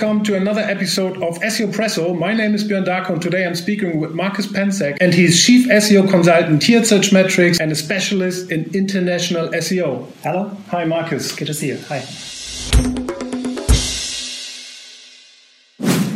[0.00, 2.18] welcome to another episode of SEO Presso.
[2.18, 5.68] My name is Björn Darko and today I'm speaking with Marcus Pentzek and he's Chief
[5.68, 10.10] SEO Consultant Tiered Searchmetrics and a specialist in international SEO.
[10.22, 10.56] Hello.
[10.68, 11.32] Hi Marcus.
[11.32, 11.78] Good to see you.
[11.88, 11.98] Hi.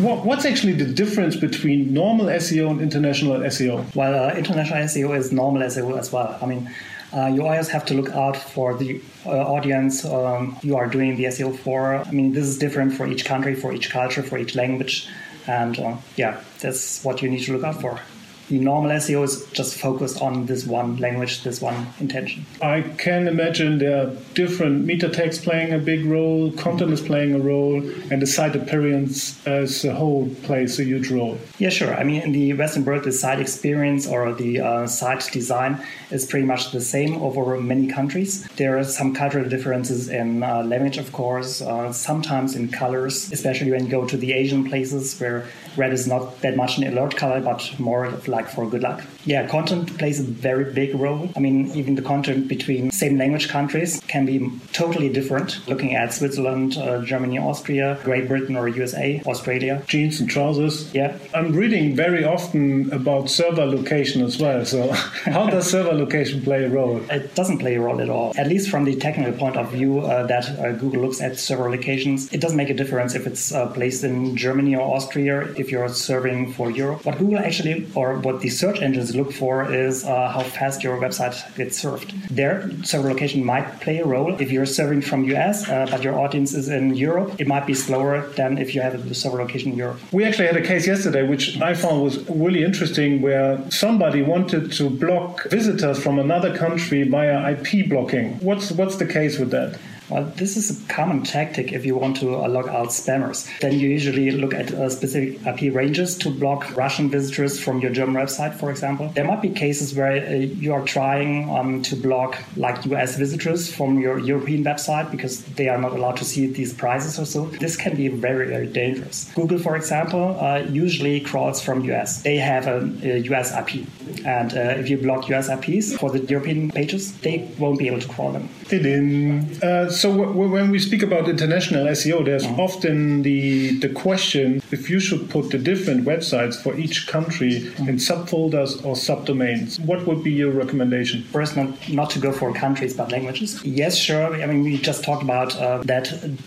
[0.00, 3.94] What's actually the difference between normal SEO and international SEO?
[3.94, 6.38] Well, uh, international SEO is normal SEO as well.
[6.40, 6.70] I mean,
[7.14, 11.16] uh, you always have to look out for the uh, audience um, you are doing
[11.16, 11.96] the SEO for.
[11.96, 15.08] I mean, this is different for each country, for each culture, for each language.
[15.46, 18.00] And uh, yeah, that's what you need to look out for
[18.48, 22.44] the normal SEO is just focused on this one language, this one intention.
[22.60, 27.34] I can imagine there are different meta tags playing a big role, content is playing
[27.34, 27.76] a role,
[28.10, 31.38] and the site appearance as a whole plays a huge role.
[31.58, 31.94] Yeah, sure.
[31.94, 36.26] I mean, in the Western world, the site experience or the uh, site design is
[36.26, 38.46] pretty much the same over many countries.
[38.56, 43.70] There are some cultural differences in uh, language, of course, uh, sometimes in colors, especially
[43.70, 47.16] when you go to the Asian places where red is not that much an alert
[47.16, 49.02] color, but more like for good luck.
[49.24, 51.30] Yeah, content plays a very big role.
[51.36, 55.66] I mean, even the content between same language countries can be totally different.
[55.68, 59.82] Looking at Switzerland, uh, Germany, Austria, Great Britain or USA, Australia.
[59.86, 60.92] Jeans and trousers.
[60.94, 61.16] Yeah.
[61.32, 64.64] I'm reading very often about server location as well.
[64.64, 64.92] So,
[65.36, 67.00] how does server location play a role?
[67.10, 68.32] It doesn't play a role at all.
[68.36, 71.70] At least from the technical point of view uh, that uh, Google looks at server
[71.70, 75.70] locations, it doesn't make a difference if it's uh, placed in Germany or Austria if
[75.70, 77.04] you're serving for Europe.
[77.04, 80.96] What Google actually, or what the search engines look for, is uh, how fast your
[80.98, 82.10] website gets served.
[82.34, 84.34] Their server location might play a role.
[84.40, 87.74] If you're serving from US, uh, but your audience is in Europe, it might be
[87.74, 89.98] slower than if you have a server location in Europe.
[90.12, 94.72] We actually had a case yesterday, which I found was really interesting, where somebody wanted
[94.72, 98.38] to block visitors from another country via IP blocking.
[98.40, 99.78] What's what's the case with that?
[100.10, 103.48] Well, this is a common tactic if you want to uh, log out spammers.
[103.60, 107.90] Then you usually look at uh, specific IP ranges to block Russian visitors from your
[107.90, 109.08] German website, for example.
[109.14, 113.72] There might be cases where uh, you are trying um, to block like US visitors
[113.72, 117.46] from your European website because they are not allowed to see these prices or so.
[117.46, 119.30] This can be very, very dangerous.
[119.34, 122.22] Google, for example, uh, usually crawls from US.
[122.22, 123.86] They have a, a US IP.
[124.26, 128.00] And uh, if you block US IPs for the European pages, they won't be able
[128.00, 128.48] to crawl them.
[128.70, 129.62] In.
[129.62, 132.66] Uh, so w- when we speak about international SEO, there's mm-hmm.
[132.66, 137.88] often the the question if you should put the different websites for each country mm-hmm.
[137.88, 139.80] in subfolders or subdomains.
[139.90, 141.22] What would be your recommendation?
[141.38, 141.68] First, not,
[142.00, 143.50] not to go for countries but languages.
[143.64, 144.26] Yes, sure.
[144.42, 146.04] I mean, we just talked about uh, that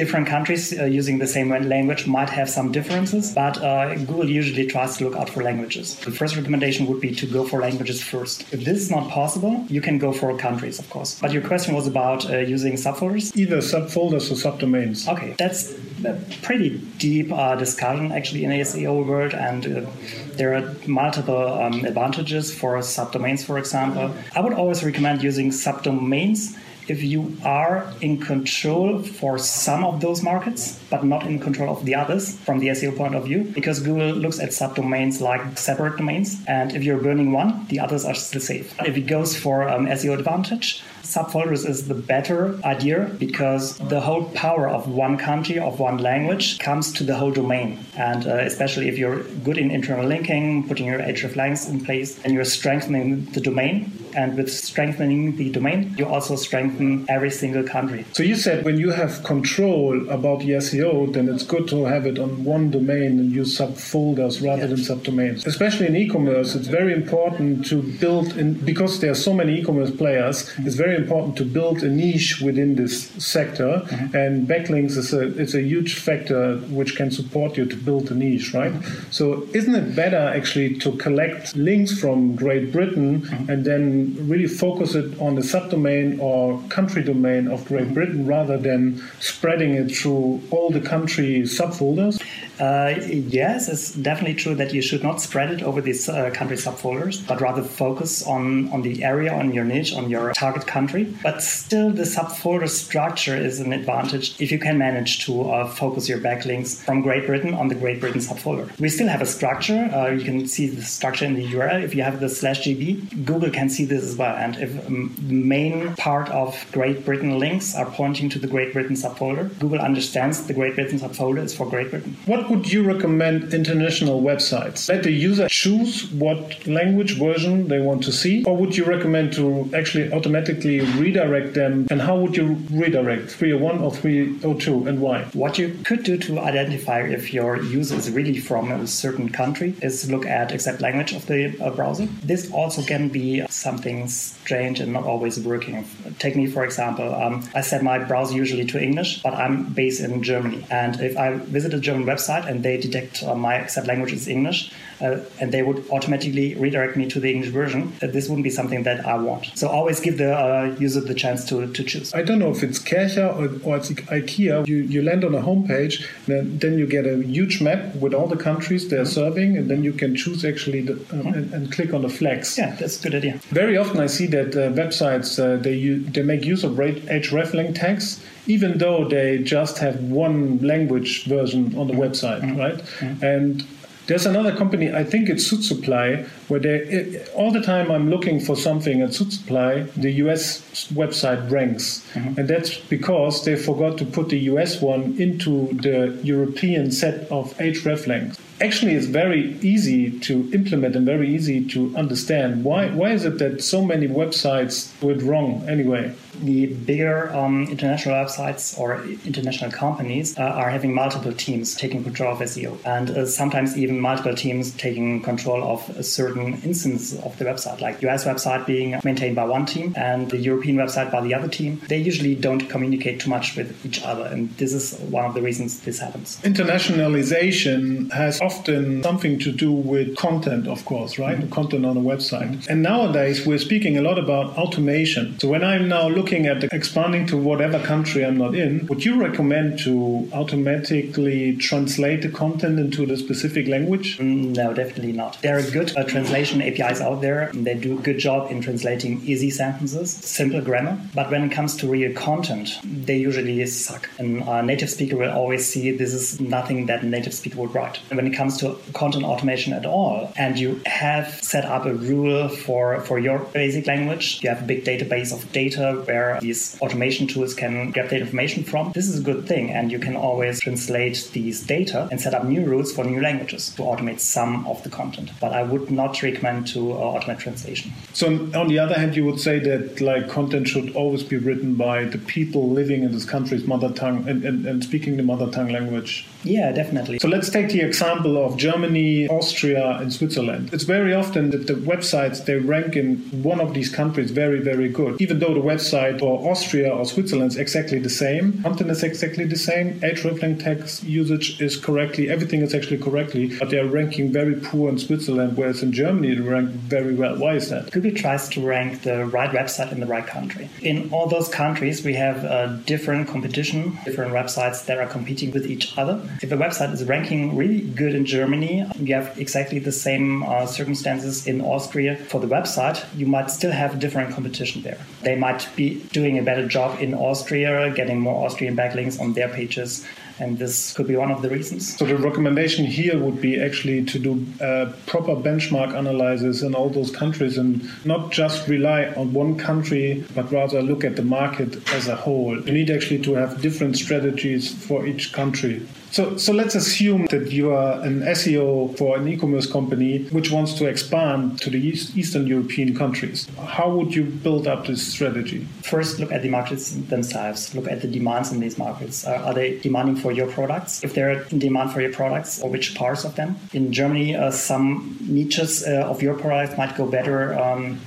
[0.00, 4.66] different countries uh, using the same language might have some differences, but uh, Google usually
[4.74, 5.96] tries to look out for languages.
[6.08, 8.36] The first recommendation would be to go for languages first.
[8.54, 11.18] If this is not possible, you can go for countries, of course.
[11.24, 15.08] But your question was about uh, using subfolders either subfolders or subdomains.
[15.08, 15.72] Okay, that's
[16.04, 19.90] a pretty deep uh, discussion actually in the SEO world, and uh,
[20.34, 24.14] there are multiple um, advantages for subdomains, for example.
[24.34, 26.56] I would always recommend using subdomains
[26.90, 31.84] if you are in control for some of those markets, but not in control of
[31.84, 35.96] the others from the SEO point of view, because Google looks at subdomains like separate
[35.98, 36.42] domains.
[36.48, 38.74] And if you're burning one, the others are still safe.
[38.80, 44.24] If it goes for um, SEO advantage, subfolders is the better idea because the whole
[44.30, 47.78] power of one country, of one language, comes to the whole domain.
[47.96, 52.32] And uh, especially if you're good in internal linking, putting your hreflangs in place, and
[52.32, 53.92] you're strengthening the domain.
[54.14, 58.04] And with strengthening the domain, you also strengthen every single country.
[58.12, 62.06] So you said when you have control about the SEO, then it's good to have
[62.06, 65.46] it on one domain and use subfolders rather than subdomains.
[65.46, 69.90] Especially in e-commerce, it's very important to build in because there are so many e-commerce
[69.90, 70.50] players.
[70.58, 74.16] It's very important to build a niche within this sector, mm-hmm.
[74.16, 78.14] and backlinks is a it's a huge factor which can support you to build a
[78.14, 78.72] niche, right?
[78.72, 79.10] Mm-hmm.
[79.10, 83.50] So isn't it better actually to collect links from Great Britain mm-hmm.
[83.50, 87.94] and then really focus it on the subdomain or country domain of Great mm-hmm.
[87.94, 92.22] Britain rather than spreading it through all the country subfolders?
[92.60, 96.56] Uh, yes, it's definitely true that you should not spread it over these uh, country
[96.56, 101.04] subfolders, but rather focus on, on the area, on your niche, on your target country.
[101.22, 106.08] But still, the subfolder structure is an advantage if you can manage to uh, focus
[106.08, 108.78] your backlinks from Great Britain on the Great Britain subfolder.
[108.78, 109.90] We still have a structure.
[109.92, 111.82] Uh, you can see the structure in the URL.
[111.82, 114.36] If you have the slash GB, Google can see this as well.
[114.36, 118.74] And if um, the main part of Great Britain links are pointing to the Great
[118.74, 122.16] Britain subfolder, Google understands the Great Britain subfolder is for Great Britain.
[122.26, 124.88] What would you recommend international websites?
[124.88, 129.32] Let the user choose what language version they want to see, or would you recommend
[129.34, 131.86] to actually automatically redirect them?
[131.90, 135.22] And how would you redirect 301 or 302 and why?
[135.32, 139.74] What you could do to identify if your user is really from a certain country
[139.80, 142.06] is look at exact language of the uh, browser.
[142.24, 145.86] This also can be something strange and not always working.
[146.18, 150.00] Take me, for example, um, I set my browser usually to English, but I'm based
[150.00, 150.66] in Germany.
[150.68, 154.28] And if I visit a German website and they detect uh, my exact language is
[154.28, 158.44] English, uh, and they would automatically redirect me to the English version, uh, this wouldn't
[158.44, 159.50] be something that I want.
[159.54, 162.12] So always give the uh, user the chance to, to choose.
[162.14, 164.66] I don't know if it's Kärcher or, or it's IKEA.
[164.66, 168.26] You, you land on a homepage, then, then you get a huge map with all
[168.26, 169.08] the countries they're mm-hmm.
[169.08, 171.28] serving, and then you can choose actually the, um, mm-hmm.
[171.28, 172.58] and, and, click on the flags.
[172.58, 173.34] Yeah, that's a good idea.
[173.50, 175.78] Very often I see that uh, websites uh, they
[176.10, 181.86] they make use of hreflang tags even though they just have one language version on
[181.86, 182.02] the mm-hmm.
[182.02, 182.58] website, mm-hmm.
[182.58, 182.78] right?
[182.78, 183.24] Mm-hmm.
[183.24, 183.66] And
[184.06, 188.56] there's another company, I think it's Suitsupply, where they all the time I'm looking for
[188.56, 192.38] something at Suitsupply, the US website ranks, mm-hmm.
[192.38, 197.56] and that's because they forgot to put the US one into the European set of
[197.58, 202.64] hreflangs actually it's very easy to implement and very easy to understand.
[202.64, 206.14] Why, why is it that so many websites do it wrong anyway?
[206.40, 212.32] The bigger um, international websites or international companies uh, are having multiple teams taking control
[212.32, 217.36] of SEO, and uh, sometimes even multiple teams taking control of a certain instance of
[217.38, 221.20] the website, like US website being maintained by one team and the European website by
[221.20, 221.80] the other team.
[221.88, 225.42] They usually don't communicate too much with each other, and this is one of the
[225.42, 226.38] reasons this happens.
[226.42, 231.38] Internationalization has often something to do with content, of course, right?
[231.38, 231.50] Mm-hmm.
[231.50, 232.66] Content on a website.
[232.68, 235.38] And nowadays, we're speaking a lot about automation.
[235.38, 239.20] So when I'm now looking at expanding to whatever country I'm not in, would you
[239.20, 244.18] recommend to automatically translate the content into the specific language?
[244.18, 245.40] Mm, no, definitely not.
[245.42, 247.42] There are good uh, translation APIs out there.
[247.42, 250.98] And they do a good job in translating easy sentences, simple grammar.
[251.14, 254.08] But when it comes to real content, they usually suck.
[254.18, 257.74] And a native speaker will always see this is nothing that a native speaker would
[257.74, 257.98] write.
[258.10, 261.94] And when it comes to content automation at all, and you have set up a
[261.94, 266.78] rule for, for your basic language, you have a big database of data where these
[266.80, 269.70] automation tools can get the information from, this is a good thing.
[269.70, 273.62] And you can always translate these data and set up new rules for new languages
[273.76, 275.30] to automate some of the content.
[275.40, 277.92] But I would not recommend to uh, automate translation.
[278.12, 281.74] So on the other hand, you would say that like content should always be written
[281.74, 285.48] by the people living in this country's mother tongue and, and, and speaking the mother
[285.50, 286.26] tongue language.
[286.42, 287.18] Yeah, definitely.
[287.18, 290.70] So let's take the example of Germany, Austria, and Switzerland.
[290.72, 294.88] It's very often that the websites they rank in one of these countries very, very
[294.88, 298.62] good, even though the website for Austria or Switzerland is exactly the same.
[298.62, 300.00] Content is exactly the same.
[300.00, 302.28] hreflang text usage is correctly.
[302.30, 306.34] Everything is actually correctly, but they are ranking very poor in Switzerland, whereas in Germany
[306.34, 307.36] they rank very well.
[307.36, 307.90] Why is that?
[307.90, 310.68] Google tries to rank the right website in the right country.
[310.82, 315.96] In all those countries, we have different competition, different websites that are competing with each
[315.98, 316.20] other.
[316.42, 320.66] If a website is ranking really good in Germany, you have exactly the same uh,
[320.66, 324.98] circumstances in Austria for the website, you might still have different competition there.
[325.22, 329.48] They might be doing a better job in Austria, getting more Austrian backlinks on their
[329.48, 330.06] pages
[330.40, 331.96] and this could be one of the reasons.
[331.96, 336.88] So the recommendation here would be actually to do uh, proper benchmark analysis in all
[336.88, 341.76] those countries and not just rely on one country, but rather look at the market
[341.92, 342.58] as a whole.
[342.58, 345.86] You need actually to have different strategies for each country.
[346.10, 350.74] So, so let's assume that you are an SEO for an e-commerce company which wants
[350.74, 353.48] to expand to the East, Eastern European countries.
[353.64, 355.68] How would you build up this strategy?
[355.82, 357.72] First, look at the markets themselves.
[357.76, 359.24] Look at the demands in these markets.
[359.24, 361.04] Are they demanding for your products?
[361.04, 363.56] If they're in demand for your products, or which parts of them?
[363.72, 368.00] In Germany, uh, some niches uh, of your products might go better um,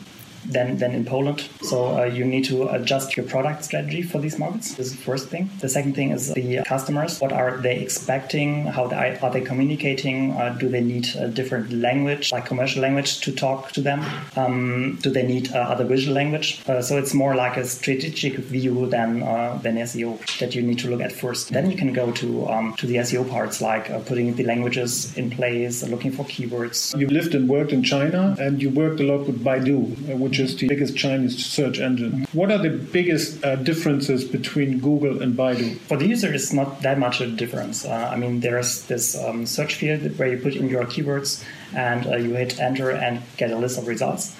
[0.45, 1.47] than, than in Poland.
[1.61, 4.75] So uh, you need to adjust your product strategy for these markets.
[4.75, 5.49] This is the first thing.
[5.59, 7.19] The second thing is the customers.
[7.19, 8.65] What are they expecting?
[8.65, 10.31] How they, are they communicating?
[10.33, 14.03] Uh, do they need a different language, like commercial language, to talk to them?
[14.35, 16.61] Um, do they need uh, other visual language?
[16.67, 20.79] Uh, so it's more like a strategic view than uh, than SEO that you need
[20.79, 21.49] to look at first.
[21.49, 25.15] Then you can go to um, to the SEO parts, like uh, putting the languages
[25.17, 26.97] in place, looking for keywords.
[26.99, 30.55] You lived and worked in China, and you worked a lot with Baidu, which is
[30.55, 32.25] the biggest Chinese search engine.
[32.33, 35.77] What are the biggest uh, differences between Google and Baidu?
[35.81, 37.85] For the user, it's not that much of a difference.
[37.85, 41.43] Uh, I mean, there's this um, search field where you put in your keywords
[41.75, 44.35] and uh, you hit enter and get a list of results.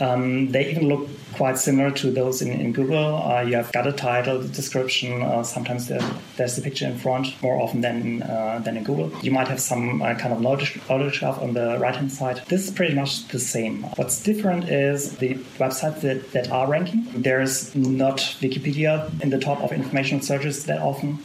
[0.00, 3.22] Um, they even look quite similar to those in, in Google.
[3.22, 5.22] Uh, you have got a title, the description.
[5.22, 6.02] Uh, sometimes there,
[6.36, 9.10] there's the picture in front more often than uh, than in Google.
[9.22, 12.42] You might have some uh, kind of knowledge, knowledge graph on the right hand side.
[12.48, 13.82] This is pretty much the same.
[13.96, 17.06] What's different is the websites that, that are ranking.
[17.14, 21.18] There's not Wikipedia in the top of information searches that often.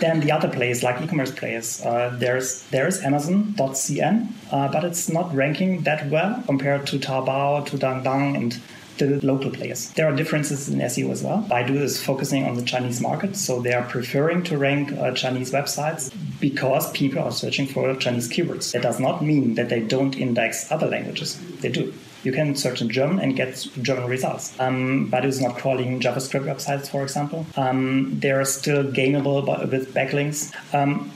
[0.00, 5.34] Then the other players, like e-commerce players, uh, there's there's Amazon.cn, uh, but it's not
[5.34, 8.60] ranking that well compared to Taobao, to Dangdang, and
[8.98, 9.90] the local players.
[9.90, 11.46] There are differences in SEO as well.
[11.48, 15.52] Baidu is focusing on the Chinese market, so they are preferring to rank uh, Chinese
[15.52, 18.72] websites because people are searching for Chinese keywords.
[18.72, 21.38] That does not mean that they don't index other languages.
[21.60, 21.94] They do.
[22.22, 24.58] You can search in German and get German results.
[24.58, 27.46] Um, Baidu is not crawling JavaScript websites, for example.
[27.56, 30.52] Um, they're still gainable with backlinks.
[30.74, 31.12] Um,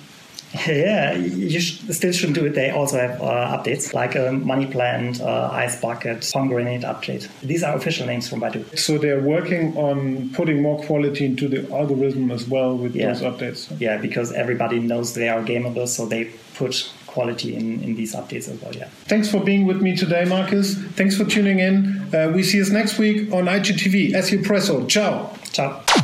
[0.66, 2.54] yeah, you sh- still shouldn't do it.
[2.54, 7.26] They also have uh, updates like a Money Plant, uh, Ice Bucket, Pomegranate update.
[7.40, 8.78] These are official names from Baidu.
[8.78, 13.06] So they're working on putting more quality into the algorithm as well with yeah.
[13.06, 13.80] those updates.
[13.80, 18.48] Yeah, because everybody knows they are gameable, so they put quality in, in these updates
[18.48, 18.74] as well.
[18.74, 18.88] Yeah.
[19.04, 20.74] Thanks for being with me today, Marcus.
[20.96, 22.08] Thanks for tuning in.
[22.14, 24.12] Uh, we see us next week on IGTV.
[24.12, 24.88] SEO Presso.
[24.88, 25.36] Ciao.
[25.52, 26.02] Ciao.